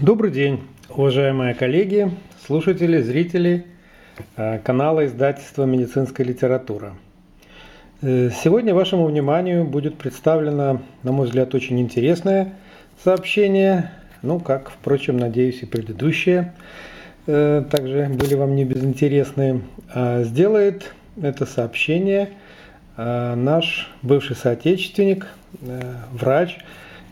[0.00, 2.10] Добрый день, уважаемые коллеги,
[2.44, 3.64] слушатели, зрители
[4.36, 6.94] э, канала издательства «Медицинская литература».
[8.02, 12.54] Э, сегодня вашему вниманию будет представлено, на мой взгляд, очень интересное
[13.04, 16.52] сообщение, ну, как, впрочем, надеюсь, и предыдущие
[17.28, 19.62] э, также были вам не безинтересны.
[19.94, 20.92] А сделает
[21.22, 22.30] это сообщение
[22.96, 25.28] наш бывший соотечественник,
[26.10, 26.58] врач,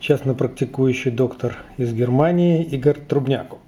[0.03, 3.61] частно практикующий доктор из Германии Игорь Трубняков.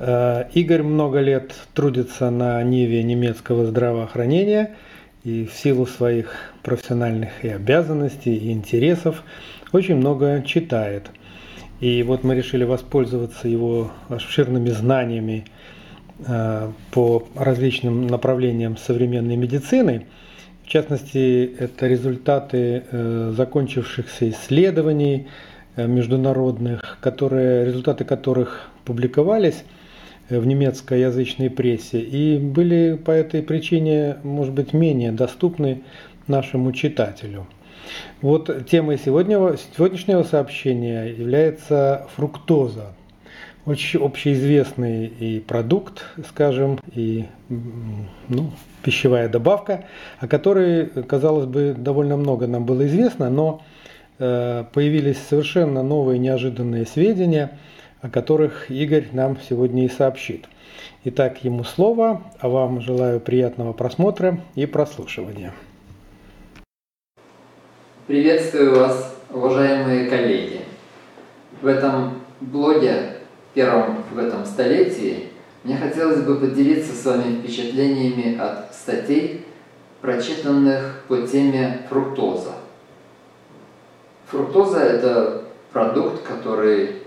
[0.00, 4.74] Э, Игорь много лет трудится на ниве немецкого здравоохранения
[5.22, 9.22] и в силу своих профессиональных и обязанностей, и интересов
[9.70, 11.08] очень много читает.
[11.80, 15.44] И вот мы решили воспользоваться его обширными знаниями
[16.26, 20.06] э, по различным направлениям современной медицины–
[20.72, 25.28] частности, это результаты э, закончившихся исследований
[25.76, 29.64] э, международных, которые, результаты которых публиковались
[30.28, 35.82] э, в немецкоязычной прессе и были по этой причине, может быть, менее доступны
[36.26, 37.46] нашему читателю.
[38.22, 42.94] Вот темой сегодняшнего, сегодняшнего сообщения является фруктоза,
[43.64, 48.50] очень общеизвестный и продукт, скажем, и ну,
[48.82, 49.84] пищевая добавка,
[50.18, 53.62] о которой, казалось бы, довольно много нам было известно, но
[54.18, 57.58] э, появились совершенно новые неожиданные сведения,
[58.00, 60.48] о которых Игорь нам сегодня и сообщит.
[61.04, 65.52] Итак, ему слово, а вам желаю приятного просмотра и прослушивания.
[68.08, 70.62] Приветствую вас, уважаемые коллеги.
[71.60, 73.11] В этом блоге
[73.54, 75.28] первом в этом столетии,
[75.64, 79.44] мне хотелось бы поделиться с вами впечатлениями от статей,
[80.00, 82.54] прочитанных по теме фруктоза.
[84.26, 87.02] Фруктоза– это продукт, который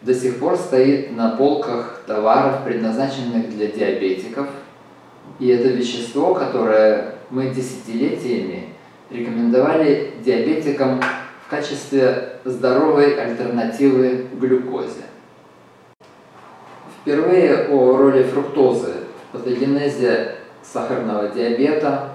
[0.00, 4.46] до сих пор стоит на полках товаров, предназначенных для диабетиков.
[5.38, 8.68] И это вещество, которое мы десятилетиями
[9.10, 11.00] рекомендовали диабетикам
[11.46, 15.02] в качестве здоровой альтернативы глюкозе.
[17.04, 18.94] Впервые о роли фруктозы
[19.28, 22.12] в патогенезе сахарного диабета,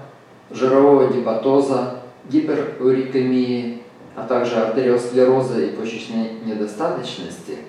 [0.50, 3.84] жирового гепатоза, гиперурикемии,
[4.16, 7.60] а также артериосклероза и почечной недостаточности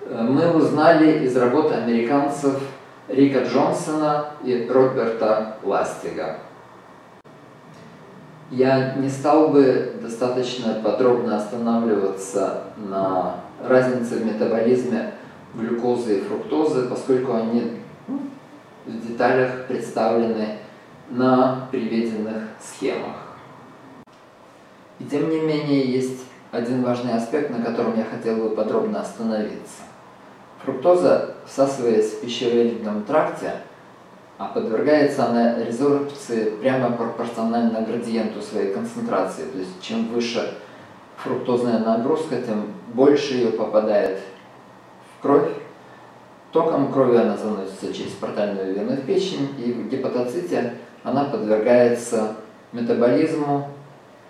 [0.00, 2.60] э, мы узнали из работы американцев
[3.06, 6.38] Рика Джонсона и Роберта Ластига.
[8.50, 15.12] Я не стал бы достаточно подробно останавливаться на разнице в метаболизме
[15.56, 17.72] глюкозы и фруктозы, поскольку они
[18.06, 18.20] ну,
[18.84, 20.58] в деталях представлены
[21.10, 23.16] на приведенных схемах.
[24.98, 29.82] И тем не менее есть один важный аспект, на котором я хотел бы подробно остановиться.
[30.64, 33.52] Фруктоза, всасываясь в пищеварительном тракте,
[34.38, 39.44] а подвергается она резорбции прямо пропорционально градиенту своей концентрации.
[39.50, 40.54] То есть чем выше
[41.16, 44.18] фруктозная нагрузка, тем больше ее попадает
[45.26, 45.48] кровь.
[46.52, 52.36] Током крови она заносится через портальную вену в печень, и в гепатоците она подвергается
[52.72, 53.68] метаболизму,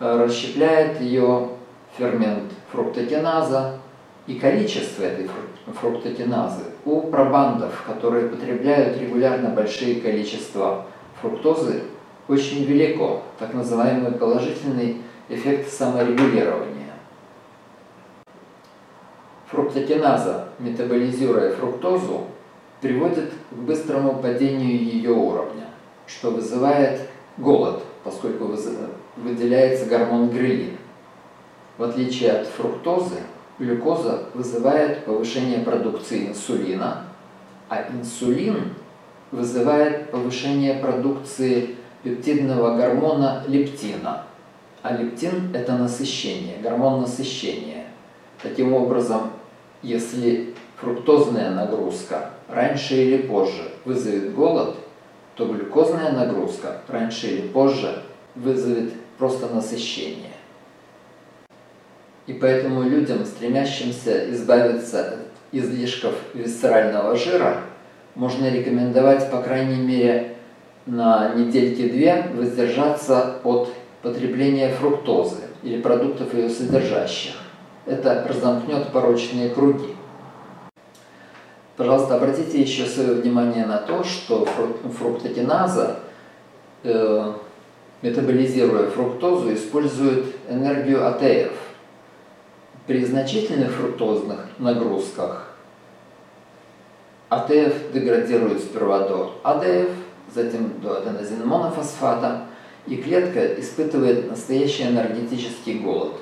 [0.00, 1.48] э, расщепляет ее
[1.96, 3.78] фермент фруктокиназа,
[4.26, 5.30] и количество этой
[5.80, 10.86] фруктокиназы у пробандов, которые потребляют регулярно большие количества
[11.20, 11.82] фруктозы,
[12.26, 14.96] очень велико, так называемый положительный
[15.28, 16.75] эффект саморегулирования.
[19.50, 22.24] Фруктокиназа, метаболизируя фруктозу,
[22.80, 25.66] приводит к быстрому падению ее уровня,
[26.06, 27.02] что вызывает
[27.36, 28.52] голод, поскольку
[29.16, 30.76] выделяется гормон грелин.
[31.78, 33.20] В отличие от фруктозы,
[33.58, 37.04] глюкоза вызывает повышение продукции инсулина,
[37.68, 38.74] а инсулин
[39.30, 44.24] вызывает повышение продукции пептидного гормона лептина.
[44.82, 47.85] А лептин– это насыщение, гормон насыщения.
[48.42, 49.30] Таким образом,
[49.82, 54.76] если фруктозная нагрузка раньше или позже вызовет голод,
[55.36, 58.02] то глюкозная нагрузка раньше или позже
[58.34, 60.32] вызовет просто насыщение.
[62.26, 65.18] И поэтому людям, стремящимся избавиться от
[65.52, 67.62] излишков висцерального жира,
[68.14, 70.36] можно рекомендовать, по крайней мере,
[70.86, 73.72] на недельки-две воздержаться от
[74.02, 77.34] потребления фруктозы или продуктов ее содержащих
[77.86, 79.94] это разомкнет порочные круги.
[81.76, 84.46] Пожалуйста, обратите еще свое внимание на то, что
[84.98, 86.00] фруктокиназа,
[86.82, 87.32] э,
[88.02, 91.52] метаболизируя фруктозу, использует энергию АТФ.
[92.86, 95.54] При значительных фруктозных нагрузках
[97.28, 99.90] АТФ деградирует сперва до АДФ,
[100.34, 102.42] затем до аденозин-монофосфата,
[102.86, 106.14] и клетка испытывает настоящий энергетический голод.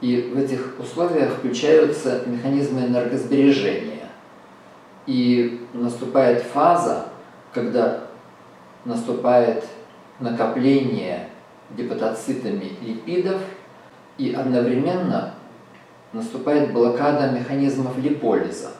[0.00, 4.08] И в этих условиях включаются механизмы энергосбережения.
[5.06, 7.06] И наступает фаза,
[7.52, 8.04] когда
[8.84, 9.64] наступает
[10.20, 11.28] накопление
[11.76, 13.40] гепатоцитами липидов,
[14.18, 15.34] и одновременно
[16.12, 18.72] наступает блокада механизмов липолиза.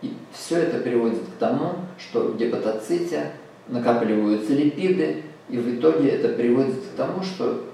[0.00, 3.32] И все это приводит к тому, что в гепатоците
[3.68, 7.71] накапливаются липиды, и в итоге это приводит к тому, что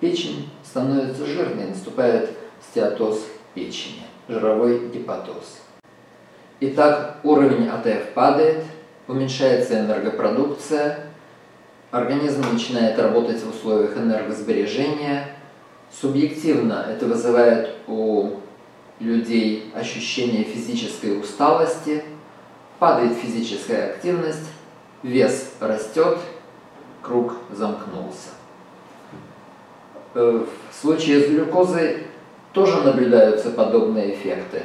[0.00, 2.30] печень становится жирной, наступает
[2.70, 5.60] стеатоз печени, жировой гепатоз.
[6.60, 8.64] Итак, уровень АТФ падает,
[9.06, 11.06] уменьшается энергопродукция,
[11.90, 15.36] организм начинает работать в условиях энергосбережения.
[15.90, 18.40] Субъективно это вызывает у
[19.00, 22.04] людей ощущение физической усталости,
[22.78, 24.50] падает физическая активность,
[25.02, 26.18] вес растет,
[27.00, 28.30] круг замкнулся.
[30.18, 31.98] Э, в случае с глюкозой
[32.52, 34.62] тоже наблюдаются подобные эффекты,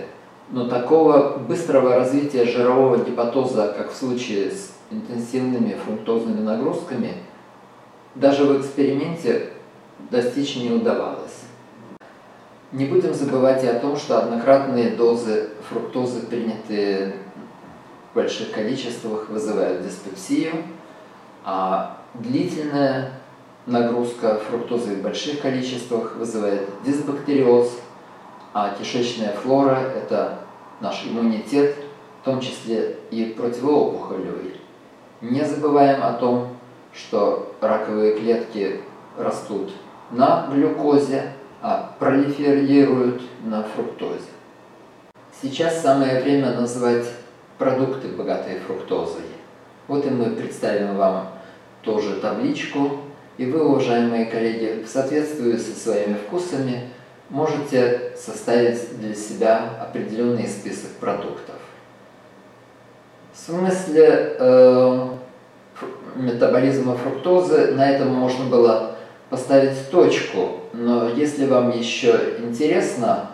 [0.50, 7.14] но такого быстрого развития жирового гепатоза, как в случае с интенсивными фруктозными нагрузками,
[8.16, 9.50] даже в эксперименте
[10.10, 11.44] достичь не удавалось.
[12.72, 17.14] Не будем забывать и о том, что однократные дозы фруктозы, принятые
[18.12, 20.54] в больших количествах, вызывают диспепсию,
[21.46, 23.12] а длительная
[23.66, 27.80] нагрузка фруктозы в больших количествах вызывает дисбактериоз,
[28.54, 30.40] а кишечная флора– это
[30.80, 31.76] наш иммунитет,
[32.22, 34.56] в том числе и противоопухолевый.
[35.22, 36.50] Не забываем о том,
[36.94, 38.82] что раковые клетки
[39.18, 39.72] растут
[40.12, 44.20] на глюкозе, а пролиферируют на фруктозе.
[45.42, 47.06] Сейчас самое время назвать
[47.58, 49.24] продукты, богатые фруктозой.
[49.88, 51.28] Вот и мы представим вам
[51.82, 53.00] тоже табличку,
[53.38, 56.90] и вы, уважаемые коллеги, в соответствии со своими вкусами
[57.30, 61.56] можете составить для себя определенный список продуктов.
[63.34, 65.08] В смысле э,
[66.16, 68.96] метаболизма фруктозы на этом можно было
[69.32, 73.32] поставить точку, но если вам еще интересно,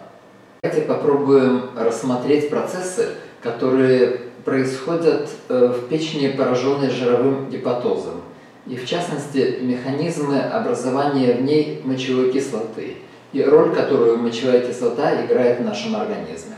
[0.63, 3.09] давайте попробуем рассмотреть процессы,
[3.43, 8.21] которые происходят э, в печени, пораженной жировым гепатозом
[8.69, 12.97] и в частности механизмы образования в ней мочевой кислоты
[13.33, 16.55] и роль, которую мочевая кислота играет в нашем организме.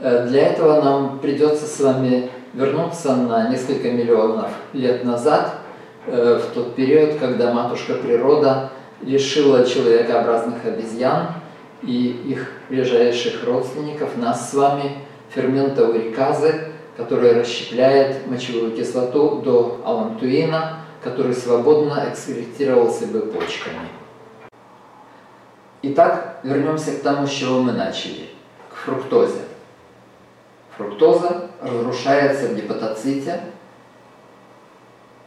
[0.00, 5.60] Э, для этого нам придется с вами вернуться на несколько миллионов лет назад,
[6.06, 8.70] э, в тот период, когда матушка природа
[9.00, 11.28] лишила человекообразных обезьян
[11.82, 14.90] и их ближайших родственников, нас с вами,
[15.32, 23.88] фермента уриказы, который расщепляет мочевую кислоту до алантуина, который свободно экскретировался бы почками.
[25.82, 28.28] Итак, вернемся к тому, с чего мы начали,
[28.70, 29.40] к фруктозе.
[30.76, 33.40] Фруктоза разрушается в гепатоците,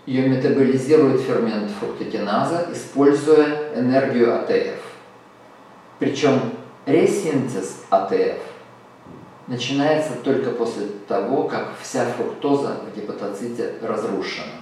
[0.06, 4.80] ее метаболизирует фермент фруктокиназа, используя энергию АТФ.
[6.00, 6.40] Причем
[6.86, 8.40] ресинтез АТФ
[9.48, 14.61] начинается только после того, как вся фруктоза в гепатоците разрушена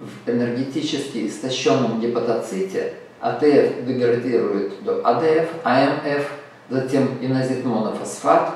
[0.00, 6.30] в энергетически истощенном гепатоците АТФ деградирует до АДФ, АМФ,
[6.70, 8.54] затем инозитмонофосфат,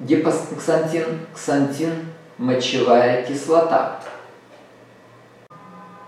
[0.00, 2.06] гипоксантин, ксантин,
[2.38, 4.00] мочевая кислота.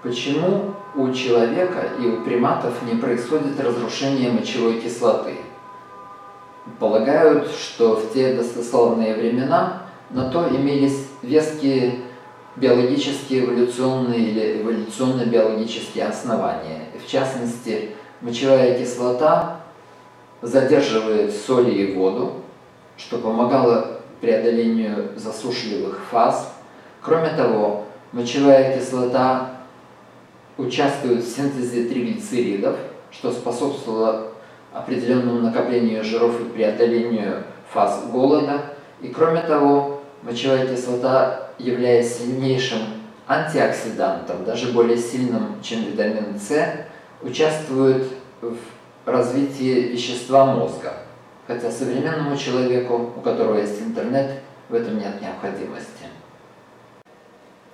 [0.02, 5.34] Почему у человека и у приматов не происходит разрушение мочевой кислоты?
[6.78, 12.00] Полагают, что в те достославные времена на то имелись веские
[12.56, 16.86] биологические эволюционные или эволюционно-биологические основания.
[17.02, 17.90] В частности,
[18.20, 19.60] мочевая кислота
[20.42, 22.42] задерживает соли и воду,
[22.96, 26.52] что помогало преодолению засушливых фаз.
[27.00, 29.52] Кроме того, мочевая кислота
[30.58, 32.76] участвует в синтезе триглицеридов,
[33.10, 34.28] что способствовало
[34.72, 38.62] определенному накоплению жиров и преодолению фаз голода.
[39.00, 42.80] И кроме того, мочевая кислота являясь сильнейшим
[43.26, 46.86] антиоксидантом, даже более сильным, чем витамин С,
[47.22, 48.04] участвует
[48.40, 48.56] в
[49.06, 50.94] развитии вещества мозга.
[51.46, 56.06] Хотя современному человеку, у которого есть интернет, в этом нет необходимости.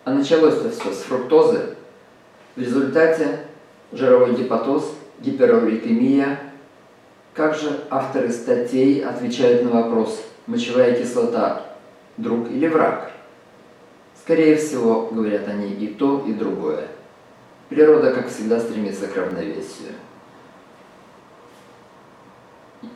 [0.05, 1.77] А началось-то все с фруктозы.
[2.55, 3.41] В результате
[3.93, 6.41] жировой гепатоз, гиперурикемия,
[7.35, 11.63] Как же авторы статей отвечают на вопрос, мочевая кислота–
[12.17, 13.11] друг или враг?
[14.27, 16.89] Скорее всего, говорят они и то, и другое.
[17.69, 19.93] Природа, как всегда, стремится к равновесию.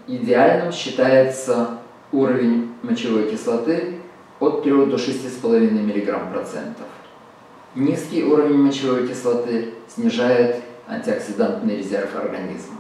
[0.08, 1.78] Идеальным считается
[2.10, 4.00] уровень мочевой кислоты
[4.40, 6.86] от 3 до 6,5 мг процентов.
[7.76, 10.56] Низкий уровень мочевой кислоты снижает
[10.88, 12.78] антиоксидантный резерв организма.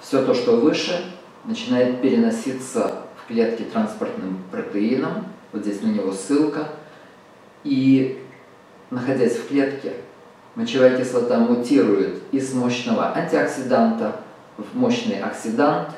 [0.00, 1.04] Все то, что выше,
[1.44, 6.68] начинает переноситься в клетки транспортным протеином, вот здесь на него ссылка,
[7.64, 8.22] и
[8.90, 9.94] находясь в клетке,
[10.54, 14.20] мочевая кислота мутирует из мощного антиоксиданта
[14.56, 15.88] в мощный оксидант.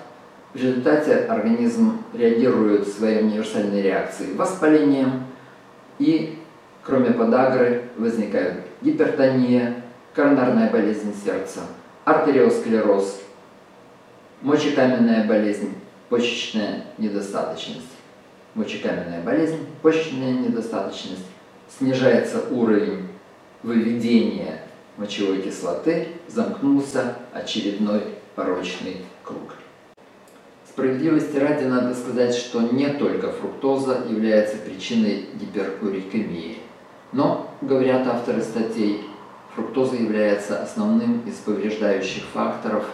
[0.55, 5.25] В результате организм реагирует своей универсальной реакцией воспалением
[5.99, 6.39] и
[6.87, 9.83] Кроме подагры возникают гипертония,
[10.15, 11.63] коронарная болезнь сердца,
[12.05, 13.23] артериосклероз,
[14.41, 15.75] мочекаменная болезнь,
[16.09, 17.91] почечная недостаточность.
[18.55, 21.27] Мочекаменная болезнь, почечная недостаточность.
[21.69, 23.09] Снижается уровень
[23.63, 24.63] выведения
[24.97, 28.03] мочевой кислоты, замкнулся очередной
[28.35, 29.55] порочный круг.
[30.69, 36.59] Справедливости ради надо сказать, что не только фруктоза является причиной гиперурикемии.
[37.13, 39.05] Но, говорят авторы статей,
[39.55, 42.85] фруктоза является основным из повреждающих факторов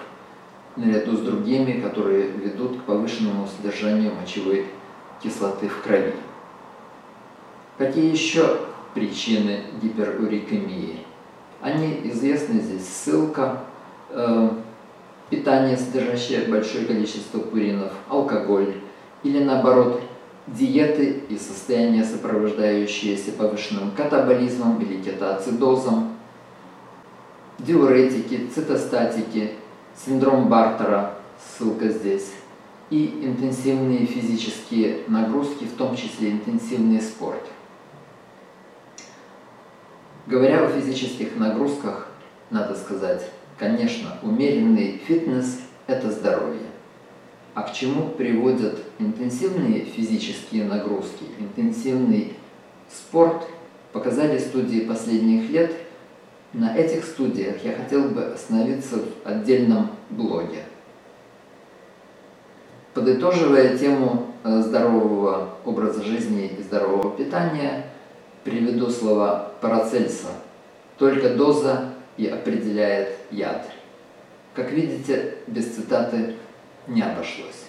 [0.76, 4.66] наряду с другими, которые ведут к повышенному содержанию мочевой
[5.22, 6.14] кислоты в крови.
[7.78, 8.60] Какие еще
[8.94, 11.06] причины гиперурикемии?
[11.60, 12.86] Они известны здесь.
[12.86, 13.60] Ссылка.
[14.10, 14.50] Э,
[15.32, 18.74] питание, содержащее большое количество пуринов, алкоголь
[19.22, 20.02] или наоборот
[20.46, 26.16] диеты и состояния, сопровождающиеся повышенным катаболизмом или кетоацидозом,
[27.58, 29.52] диуретики, цитостатики,
[30.04, 32.32] синдром Бартера, ссылка здесь,
[32.90, 37.42] и интенсивные физические нагрузки, в том числе интенсивный спорт.
[40.26, 42.06] Говоря о физических нагрузках,
[42.50, 46.60] надо сказать, конечно, умеренный фитнес– это здоровье.
[47.54, 52.34] А к чему приводят интенсивные физические нагрузки, интенсивный
[52.88, 53.48] спорт,
[53.92, 55.74] показали студии последних лет.
[56.52, 60.64] На этих студиях я хотел бы остановиться в отдельном блоге.
[62.94, 67.86] Подытоживая тему э, здорового образа жизни и здорового питания,
[68.44, 70.28] приведу слова Парацельса.
[70.98, 73.66] Только доза и определяет яд.
[74.54, 76.36] Как видите, без цитаты
[76.86, 77.66] не обошлось.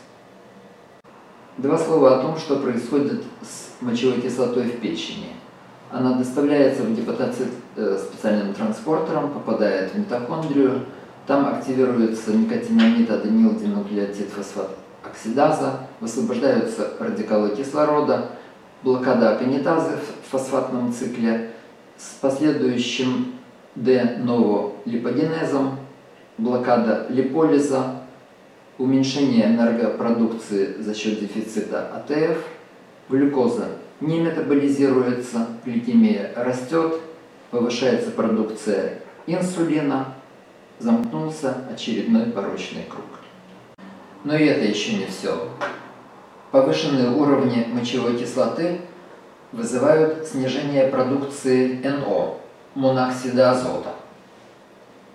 [1.58, 5.30] Два слова о том, что происходит с мочевой кислотой в печени.
[5.92, 10.86] Она доставляется в гепатоцит э, специальным транспортером, попадает в митохондрию,
[11.27, 14.72] там активируется никотинамид, аденил, динуклеотид, фосфат,
[15.03, 18.32] оксидаза, высвобождаются радикалы кислорода,
[18.83, 21.51] блокада аконитазы в фосфатном цикле
[21.97, 23.33] с последующим
[23.75, 25.77] де-новолипогенезом,
[26.37, 28.01] блокада липолиза,
[28.77, 32.37] уменьшение энергопродукции за счет дефицита АТФ,
[33.09, 33.69] глюкоза
[34.01, 36.99] не метаболизируется, гликемия растет,
[37.51, 40.15] повышается продукция инсулина,
[40.79, 43.05] замкнулся очередной порочный круг.
[44.23, 45.49] Но и это еще не все.
[46.53, 48.81] Повышенные уровни мочевой кислоты
[49.51, 52.38] вызывают снижение продукции НО,
[52.75, 53.95] моноксида азота.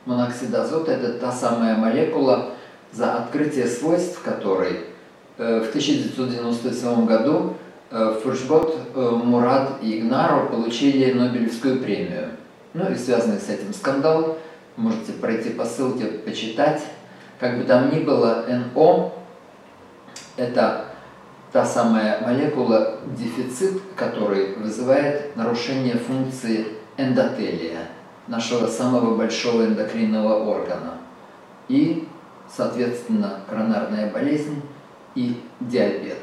[0.04, 2.54] Моноксид азота– это та самая молекула,
[2.90, 4.80] за открытие свойств которой
[5.36, 7.54] э, в 1997 году
[7.92, 12.30] э, Фуршбот, э, Мурат и Игнару получили Нобелевскую премию.
[12.74, 14.38] Ну и связанный с этим скандал,
[14.74, 16.82] можете пройти по ссылке, почитать.
[17.38, 19.12] Как бы там ни было, НО–
[20.36, 20.87] это
[21.52, 27.88] та самая молекула, дефицит который вызывает нарушение функции эндотелия,
[28.26, 30.94] нашего самого большого эндокринного органа.
[31.68, 32.08] И
[32.54, 34.62] соответственно, коронарная болезнь
[35.14, 36.18] и диабет.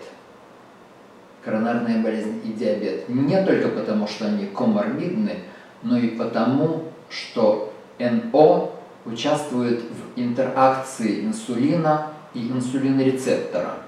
[1.43, 5.39] Коронарная болезнь и диабет не только потому, что они коморбидны,
[5.83, 8.71] но и потому, что НО
[9.05, 13.84] участвует в интеракции инсулина и инсулинорецептора.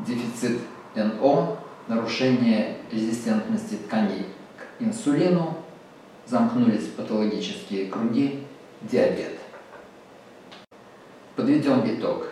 [0.00, 0.60] Дефицит
[0.94, 1.56] НО,
[1.88, 5.56] нарушение резистентности тканей к инсулину,
[6.26, 8.46] замкнулись патологические круги,
[8.82, 9.38] диабет.
[11.36, 12.28] Подведем итог.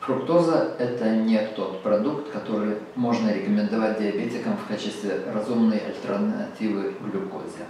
[0.00, 7.66] Фруктоза– это не тот продукт, который можно рекомендовать диабетикам в качестве разумной альтернативы глюкозе.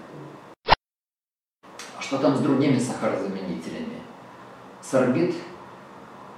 [1.96, 3.98] А что там с другими сахарозаменителями?
[4.80, 5.34] Сорбит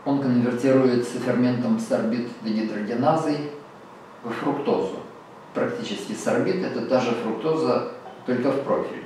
[0.04, 3.50] он конвертируется ферментом сорбит дегидрогеназой
[4.24, 5.00] в фруктозу.
[5.54, 7.92] Практически сорбит– это та же фруктоза,
[8.26, 9.04] только в профиль.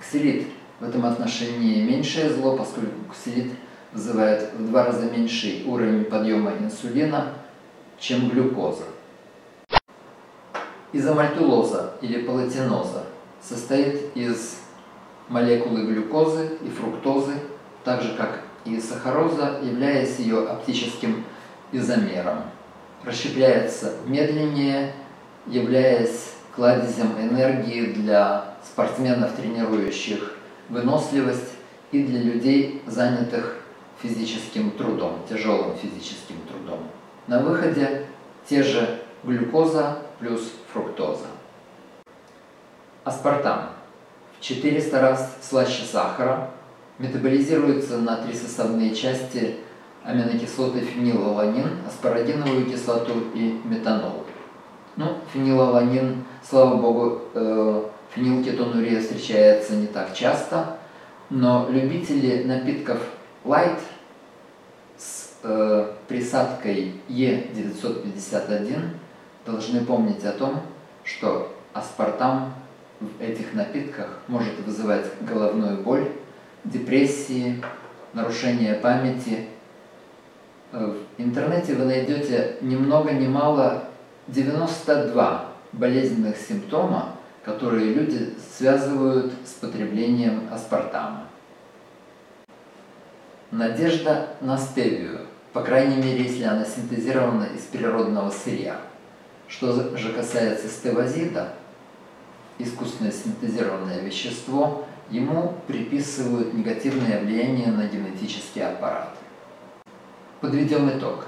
[0.00, 0.46] Ксилит
[0.80, 3.52] в этом отношении меньшее зло, поскольку ксилит
[3.92, 7.34] вызывает в два раза меньший уровень подъема инсулина,
[7.98, 8.84] чем глюкоза.
[10.92, 13.04] Изомальтулоза или палатиноза
[13.40, 14.58] состоит из
[15.28, 17.34] молекулы глюкозы и фруктозы,
[17.84, 21.24] так же как и сахароза, являясь ее оптическим
[21.72, 22.44] изомером.
[23.04, 24.92] Расщепляется медленнее,
[25.46, 30.36] являясь кладезем энергии для спортсменов, тренирующих
[30.68, 31.52] выносливость,
[31.92, 33.58] и для людей, занятых
[34.02, 36.88] физическим трудом, тяжелым физическим трудом.
[37.26, 38.06] На выходе
[38.48, 41.26] те же глюкоза плюс фруктоза.
[43.04, 43.68] Аспартам
[44.38, 46.50] в 400 раз слаще сахара,
[47.02, 49.56] метаболизируется на три составные части
[50.04, 54.24] аминокислоты фенилаланин, аспарагиновую кислоту и метанол.
[54.96, 60.78] Ну, фенилаланин, слава богу, э, фенилкетонурия встречается не так часто,
[61.28, 62.98] но любители напитков
[63.44, 63.80] light
[64.96, 68.90] с э, присадкой Е951
[69.44, 70.60] должны помнить о том,
[71.04, 72.54] что аспартам
[73.00, 76.08] в этих напитках может вызывать головную боль,
[76.64, 77.62] депрессии,
[78.12, 79.46] нарушение памяти.
[80.72, 83.84] Э, в интернете вы найдете ни много ни мало
[84.28, 91.24] 92 болезненных симптома, которые люди связывают с потреблением аспартама.
[93.50, 95.20] Надежда на стевию,
[95.52, 98.76] по крайней мере, если она синтезирована из природного сырья.
[99.48, 101.52] Что же касается стевозида,
[102.58, 109.14] искусственно синтезированное вещество, ему приписывают негативное влияние на генетический аппарат.
[110.40, 111.26] Подведем итог.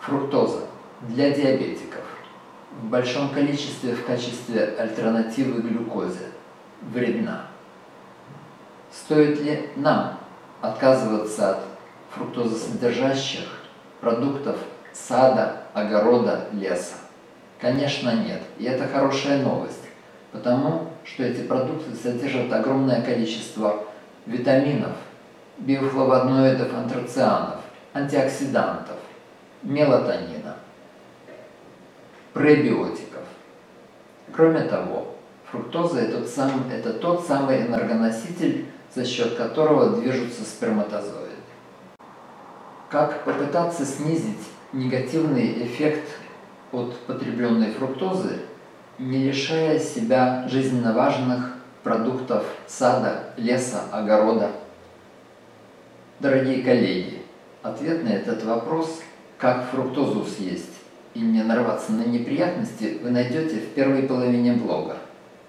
[0.00, 0.66] Фруктоза
[1.02, 2.04] для диабетиков
[2.80, 6.28] в большом количестве в качестве альтернативы глюкозе
[6.80, 7.46] вредна.
[8.92, 10.18] Стоит ли нам
[10.60, 11.64] отказываться от
[12.10, 13.48] фруктозосодержащих
[14.00, 14.58] продуктов
[14.92, 16.94] сада, огорода, леса?
[17.60, 18.42] Конечно, нет.
[18.58, 19.88] И это хорошая новость,
[20.30, 23.84] потому что эти продукты содержат огромное количество
[24.26, 24.92] витаминов,
[25.58, 27.60] биофлавоноидов, антрацианов,
[27.92, 28.96] антиоксидантов,
[29.62, 30.56] мелатонина,
[32.32, 33.22] пребиотиков.
[34.32, 35.14] Кроме того,
[35.50, 41.30] фруктоза это, сам, это тот самый энергоноситель, за счет которого движутся сперматозоиды.
[42.90, 44.40] Как попытаться снизить
[44.72, 46.08] негативный эффект
[46.72, 48.40] от потребленной фруктозы,
[48.98, 54.50] не лишая себя жизненно важных продуктов сада, леса, огорода?
[56.20, 57.22] Дорогие коллеги,
[57.62, 59.00] ответ на этот вопрос,
[59.38, 60.70] как фруктозу съесть
[61.14, 64.96] и не нарваться на неприятности, вы найдете в первой половине блога.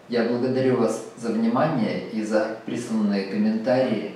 [0.09, 4.15] Я благодарю вас за внимание и за присланные комментарии.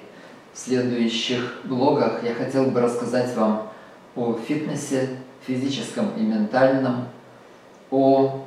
[0.53, 3.69] В следующих блогах я хотел бы рассказать вам
[4.15, 5.09] о фитнесе,
[5.45, 7.07] физическом и ментальном,
[7.91, 8.45] о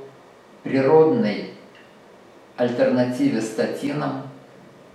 [0.62, 1.50] природной
[2.56, 4.22] альтернативе статинам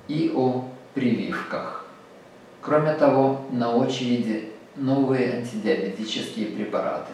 [0.08, 1.86] и о прививках.
[2.62, 7.13] Кроме того, на очереди новые антидиабетические препараты.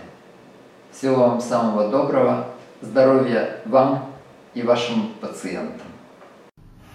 [0.91, 2.47] Всего вам самого доброго,
[2.81, 4.11] здоровья вам
[4.53, 5.87] и вашим пациентам.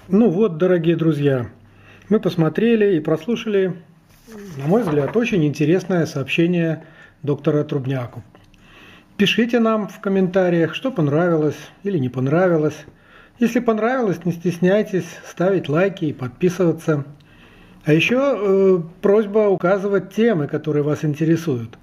[0.08, 1.50] Ну вот, дорогие друзья,
[2.08, 3.82] мы посмотрели и прослушали,
[4.56, 6.84] на мой взгляд, очень интересное сообщение
[7.22, 8.22] доктора Трубняку.
[9.16, 12.76] Пишите нам в комментариях, что понравилось или не понравилось.
[13.38, 17.04] Если понравилось, не стесняйтесь ставить лайки и подписываться.
[17.84, 21.78] А еще э, просьба указывать темы, которые вас интересуют.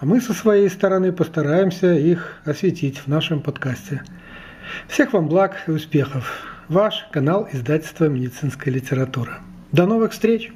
[0.00, 4.02] А мы со своей стороны постараемся их осветить в нашем подкасте.
[4.88, 6.32] Всех вам благ и успехов.
[6.68, 9.38] Ваш канал издательства «Медицинская литература».
[9.70, 10.52] До новых встреч!